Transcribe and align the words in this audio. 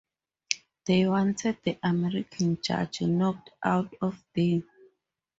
They 0.87 1.05
wanted 1.07 1.59
the 1.63 1.77
American 1.83 2.59
judge 2.59 3.01
knocked 3.03 3.51
out 3.63 3.93
of 4.01 4.17
there. 4.33 4.63